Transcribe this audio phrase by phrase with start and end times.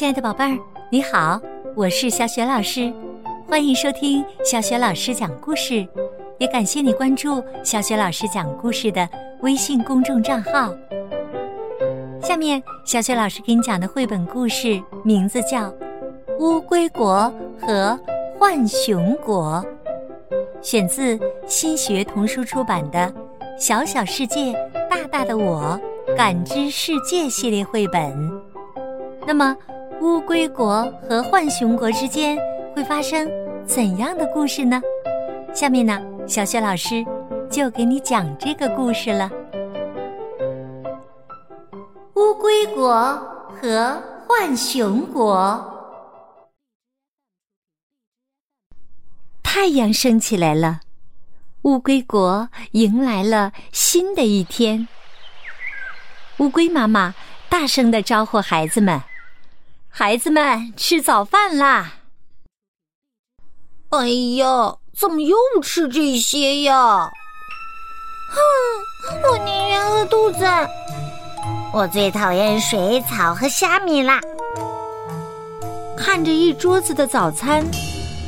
[0.00, 0.58] 亲爱的宝贝儿，
[0.88, 1.38] 你好，
[1.76, 2.90] 我是小雪老师，
[3.46, 5.86] 欢迎收听小雪老师讲故事，
[6.38, 9.06] 也感谢你关注小雪老师讲故事的
[9.42, 10.74] 微信公众账号。
[12.22, 15.68] 下面，小雪老师给你讲的绘本故事名字叫
[16.38, 17.30] 《乌龟国
[17.60, 18.00] 和
[18.38, 19.62] 浣熊国》，
[20.62, 22.98] 选自新学童书出版的
[23.58, 24.54] 《小小世界，
[24.88, 25.78] 大大的我》
[26.16, 28.32] 感知世界系列绘本。
[29.26, 29.54] 那么，
[30.00, 32.38] 乌龟国和浣熊国之间
[32.74, 33.30] 会发生
[33.66, 34.80] 怎样的故事呢？
[35.54, 37.04] 下面呢，小雪老师
[37.50, 39.30] 就给你讲这个故事了。
[42.14, 43.14] 乌龟国
[43.60, 45.62] 和浣熊国，
[49.42, 50.80] 太阳升起来了，
[51.62, 54.88] 乌龟国迎来了新的一天。
[56.38, 57.14] 乌龟妈妈
[57.50, 58.98] 大声的招呼孩子们。
[59.92, 61.94] 孩子们吃早饭啦！
[63.90, 67.10] 哎呀，怎么又吃这些呀？
[68.30, 70.46] 哼，我宁愿饿肚子。
[71.72, 74.20] 我最讨厌水草和虾米啦！
[75.96, 77.66] 看着一桌子的早餐，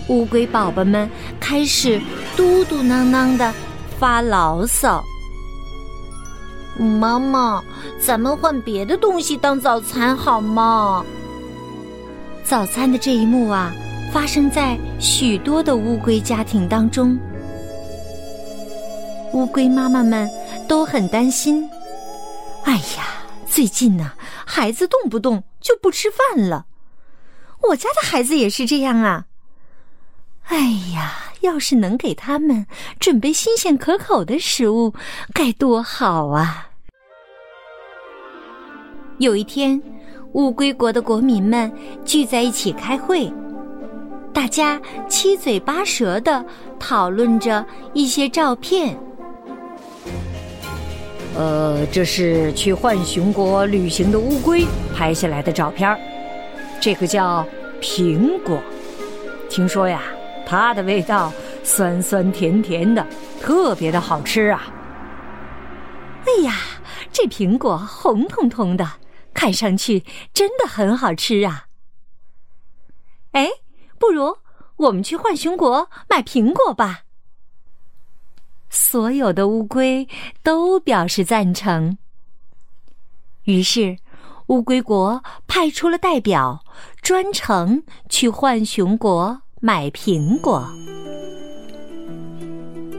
[0.09, 1.09] 乌龟宝宝们
[1.41, 1.99] 开始
[2.37, 3.55] 嘟嘟囔囔的
[3.99, 5.03] 发牢骚。
[6.77, 7.63] 妈妈，
[8.01, 11.05] 咱们换别的东西当早餐好吗？
[12.53, 13.73] 早餐的这一幕啊，
[14.13, 17.19] 发生在许多的乌龟家庭当中。
[19.33, 20.31] 乌龟妈妈们
[20.69, 21.67] 都很担心。
[22.65, 24.13] 哎呀，最近呢，
[24.45, 26.67] 孩子动不动就不吃饭了。
[27.63, 29.25] 我家的孩子也是这样啊。
[30.49, 30.59] 哎
[30.93, 32.67] 呀，要是能给他们
[33.01, 34.93] 准备新鲜可口的食物，
[35.33, 36.69] 该多好啊！
[39.17, 39.83] 有一天。
[40.33, 41.71] 乌龟国的国民们
[42.07, 43.31] 聚在一起开会，
[44.33, 46.43] 大家七嘴八舌的
[46.79, 48.99] 讨论着一些照片。
[51.37, 55.99] 呃，这是去浣熊国旅行的乌龟拍下来的照片
[56.81, 57.47] 这个叫
[57.81, 58.59] 苹果，
[59.51, 60.01] 听说呀，
[60.47, 61.31] 它的味道
[61.63, 63.07] 酸酸甜甜的，
[63.41, 64.63] 特别的好吃啊！
[66.25, 66.55] 哎呀，
[67.13, 68.89] 这苹果红彤彤的。
[69.43, 71.67] 看上去真的很好吃啊！
[73.33, 73.49] 哎，
[73.99, 74.37] 不如
[74.77, 77.01] 我们去浣熊国买苹果吧。
[78.71, 80.09] 所有的乌龟
[80.45, 81.99] 都表示赞成。
[83.43, 83.99] 于是，
[84.47, 86.65] 乌龟国派出了代表，
[87.01, 90.71] 专程去浣熊国买苹果。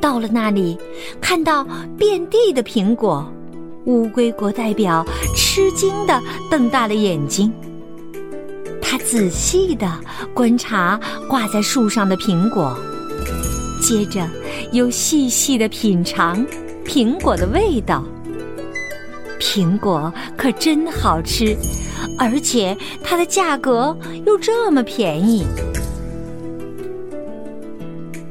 [0.01, 0.77] 到了那里，
[1.21, 1.63] 看到
[1.97, 3.32] 遍地的苹果。
[3.85, 5.05] 乌龟国代表
[5.35, 7.51] 吃惊的瞪大了眼睛，
[8.81, 9.99] 他仔细的
[10.33, 12.77] 观察挂在树上的苹果，
[13.81, 14.25] 接着
[14.71, 16.45] 又细细的品尝
[16.85, 18.05] 苹果的味道。
[19.38, 21.53] 苹果可真好吃，
[22.17, 23.95] 而且它的价格
[24.25, 25.45] 又这么便宜。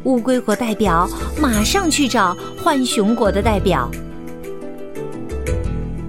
[0.04, 1.06] 乌龟国代表
[1.38, 2.34] 马上去找
[2.64, 3.90] 浣熊国的代表。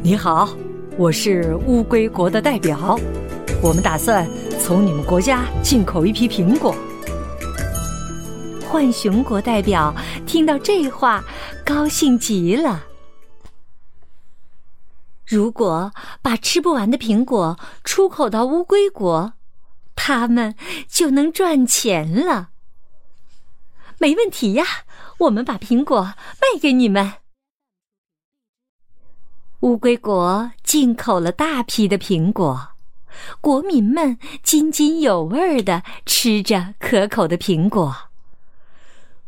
[0.05, 0.49] 你好，
[0.97, 2.99] 我是乌龟国的代表，
[3.61, 6.75] 我们打算从你们国家进口一批苹果。
[8.69, 9.95] 浣熊国代表
[10.27, 11.23] 听到这话，
[11.65, 12.83] 高兴极了。
[15.25, 19.31] 如果把吃不完的苹果出口到乌龟国，
[19.95, 20.53] 他们
[20.89, 22.49] 就能赚钱了。
[23.99, 24.65] 没问题呀，
[25.19, 27.22] 我们把苹果卖给你们。
[29.63, 32.71] 乌龟国进口了大批的苹果，
[33.39, 37.95] 国民们津津有味的吃着可口的苹果。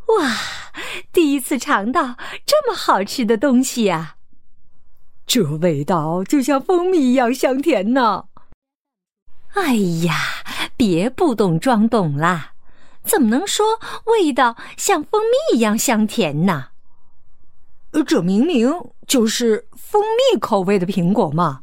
[0.08, 0.36] 哇，
[1.10, 4.16] 第一次尝到这么好吃的东西呀！
[5.26, 8.26] 这味道就像蜂蜜一样香甜呢。
[9.54, 10.14] 哎呀，
[10.76, 12.52] 别不懂装懂啦！
[13.02, 16.66] 怎么能说味道像蜂蜜一样香甜呢？
[18.02, 18.72] 这明明
[19.06, 21.60] 就是蜂蜜口味的苹果嘛！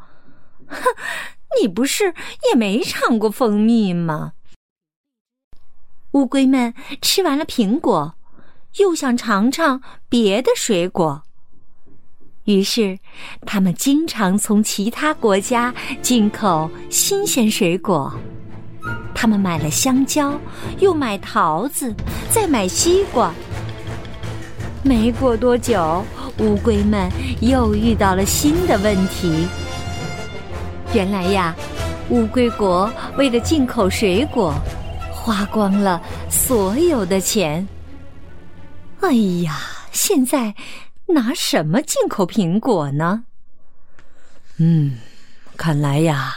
[0.68, 0.78] 哼，
[1.62, 2.14] 你不是
[2.50, 4.34] 也没尝过蜂蜜吗？
[6.12, 8.16] 乌龟们吃完了苹果，
[8.78, 11.24] 又想尝尝别的水果，
[12.46, 13.00] 于是
[13.46, 18.14] 他们经常从其他国家进口新鲜水果。
[19.16, 20.40] 他们买了香蕉，
[20.80, 21.94] 又买桃子，
[22.30, 23.34] 再买西瓜。
[24.84, 26.04] 没过多久。
[26.40, 29.48] 乌龟们又遇到了新的问题。
[30.94, 31.56] 原来呀，
[32.10, 34.54] 乌龟国为了进口水果，
[35.12, 37.68] 花光了所有的钱。
[39.02, 39.12] 哎
[39.44, 39.60] 呀，
[39.92, 40.56] 现在
[41.08, 43.26] 拿什么进口苹果呢？
[44.58, 44.98] 嗯，
[45.56, 46.36] 看来呀，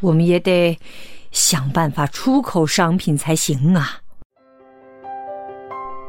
[0.00, 0.78] 我们也得
[1.30, 4.00] 想办法出口商品才行啊。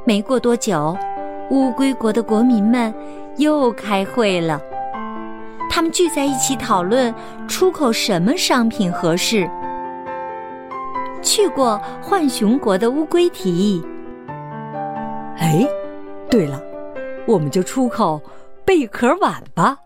[0.05, 0.97] 没过多久，
[1.51, 2.93] 乌龟国的国民们
[3.39, 4.61] 又开会了。
[5.69, 7.13] 他们聚在一起讨论
[7.47, 9.49] 出口什么商品合适。
[11.21, 13.83] 去过浣熊国的乌龟提议
[15.37, 15.65] ：“哎，
[16.29, 16.61] 对了，
[17.27, 18.21] 我们就出口
[18.65, 19.77] 贝壳碗吧。”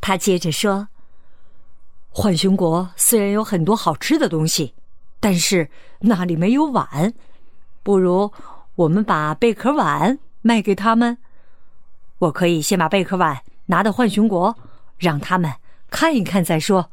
[0.00, 0.88] 他接着说
[2.12, 4.74] ：“浣熊国虽然有很多好吃的东西，
[5.20, 5.68] 但是
[6.00, 7.12] 那里没有碗，
[7.82, 8.30] 不如
[8.74, 11.16] 我们把贝壳碗卖给他们。
[12.20, 14.56] 我可以先把贝壳碗。”拿到浣熊国，
[14.98, 15.54] 让他们
[15.90, 16.90] 看一看再说。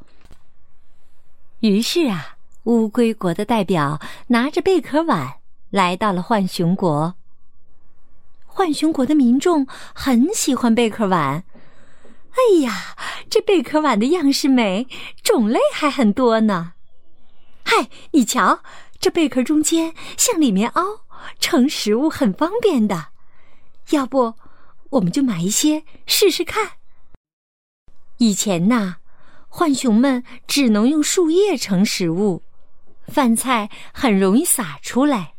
[1.58, 5.40] 于是啊，乌龟国的代表拿着贝壳碗
[5.70, 7.16] 来到了浣熊国。
[8.46, 11.42] 浣熊国的民众很喜欢贝壳碗。
[12.30, 12.96] 哎呀，
[13.28, 14.86] 这贝壳碗的样式美，
[15.24, 16.74] 种类还很多呢。
[17.64, 18.60] 嗨，你瞧，
[19.00, 21.00] 这贝壳中间向里面凹，
[21.40, 23.08] 盛食物很方便的。
[23.90, 24.34] 要不？
[24.90, 26.72] 我们就买一些试试看。
[28.18, 28.96] 以前呐，
[29.48, 32.42] 浣熊们只能用树叶盛食物，
[33.06, 35.34] 饭菜很容易洒出来，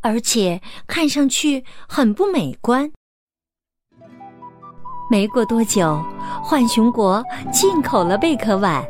[0.00, 2.90] 而且看上去很不美观。
[5.10, 6.02] 没过多久，
[6.44, 7.22] 浣熊国
[7.52, 8.84] 进口了贝壳碗，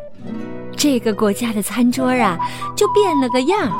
[0.77, 2.39] 这个国家的餐桌啊
[2.77, 3.71] 就变了个样。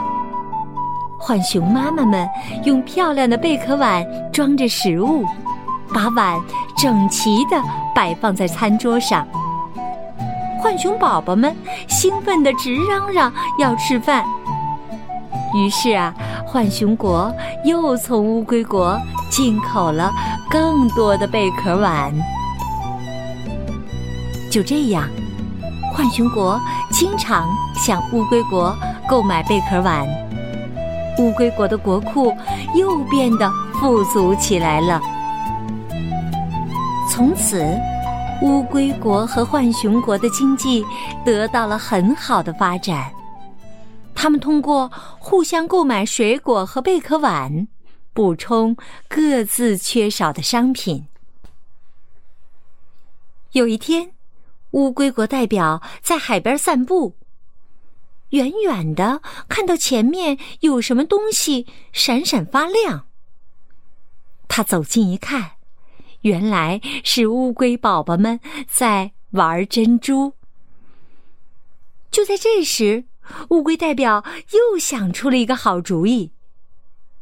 [1.21, 2.27] 浣熊妈妈们
[2.65, 5.25] 用漂亮的贝壳碗装着食物。
[5.93, 6.41] 把碗
[6.77, 7.63] 整齐的
[7.95, 9.27] 摆放在餐桌上，
[10.63, 11.55] 浣熊宝宝们
[11.89, 14.25] 兴奋的直嚷嚷要吃饭。
[15.55, 16.15] 于是啊，
[16.47, 17.33] 浣熊国
[17.65, 18.97] 又从乌龟国
[19.29, 20.13] 进口了
[20.49, 22.13] 更多的贝壳碗。
[24.51, 25.09] 就这样，
[25.95, 26.61] 浣熊国
[26.91, 28.77] 经常向乌龟国
[29.09, 30.07] 购买贝壳碗，
[31.19, 32.33] 乌龟国的国库
[32.75, 35.01] 又变得富足起来了。
[37.21, 37.63] 从此，
[38.41, 40.83] 乌龟国和浣熊国的经济
[41.23, 43.13] 得到了很好的发展。
[44.15, 47.69] 他们通过互相购买水果和贝壳碗，
[48.15, 48.75] 补充
[49.07, 51.09] 各自缺少的商品。
[53.53, 54.13] 有一天，
[54.71, 57.17] 乌龟国代表在海边散步，
[58.31, 63.05] 远远的看到前面有什么东西闪闪发亮。
[64.49, 65.60] 他走近一看。
[66.23, 68.39] 原来是乌龟宝宝们
[68.69, 70.35] 在玩珍珠。
[72.11, 73.05] 就在这时，
[73.51, 76.33] 乌龟代表又想出了一个好主意。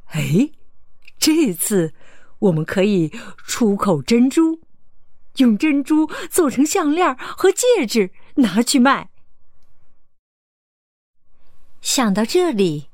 [0.07, 0.51] 哎，
[1.19, 1.93] 这次
[2.39, 3.13] 我们可以
[3.47, 4.61] 出口珍珠，
[5.37, 9.11] 用珍珠做成项链和戒指，拿去卖。
[11.83, 12.89] 想到这里，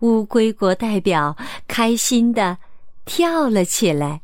[0.00, 1.36] 乌龟国代表
[1.66, 2.58] 开心的
[3.04, 4.20] 跳了起来。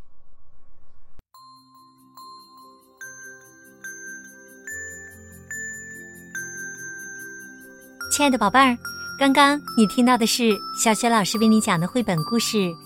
[8.17, 8.79] 亲爱的宝贝儿，
[9.19, 12.57] 刚刚你听到的是小雪老师为你讲的绘本故事《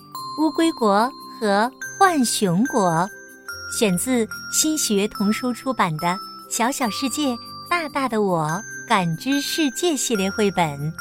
[0.42, 2.90] 乌龟国和浣熊国》，
[3.72, 6.08] 选自新学童书出版的
[6.48, 7.32] 《小小世界，
[7.68, 10.92] 大大的我感知世界》系列绘本。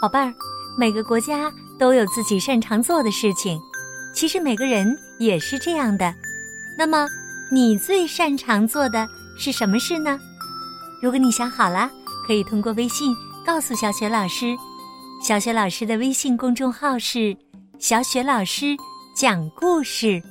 [0.00, 0.32] 宝贝儿，
[0.78, 3.60] 每个国家都有自己擅长做的事情，
[4.14, 6.14] 其实每个人也是这样的。
[6.78, 7.08] 那么，
[7.50, 10.20] 你最擅长做的是什么事呢？
[11.02, 11.90] 如果你想好了。
[12.26, 13.14] 可以通过微信
[13.44, 14.56] 告诉小雪老师，
[15.22, 17.36] 小雪老师的微信公众号是
[17.78, 18.76] “小雪老师
[19.14, 20.22] 讲故事”。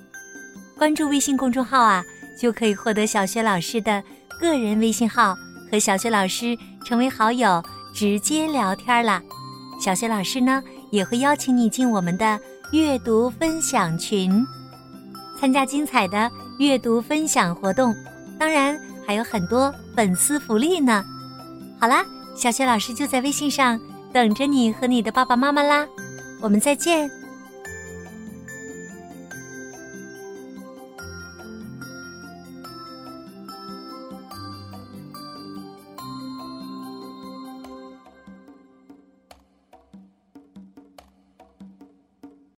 [0.77, 2.03] 关注微信公众号啊，
[2.39, 4.01] 就可以获得小雪老师的
[4.39, 5.35] 个人微信号，
[5.69, 9.21] 和小雪老师成为好友，直接聊天啦。
[9.79, 12.39] 小雪老师呢，也会邀请你进我们的
[12.71, 14.43] 阅读分享群，
[15.39, 17.93] 参加精彩的阅读分享活动，
[18.39, 21.05] 当然还有很多粉丝福利呢。
[21.81, 23.81] 好啦，小雪老师就在微信上
[24.13, 25.87] 等着你和你的爸爸妈妈啦，
[26.39, 27.09] 我们再见。